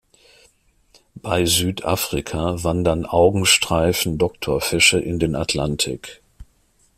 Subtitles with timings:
[1.13, 6.23] Bei Südafrika wandern Augenstreifen-Doktorfische in den Atlantik.